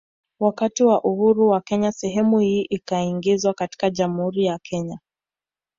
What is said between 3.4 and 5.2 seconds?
katika Jamhuri ya Kenya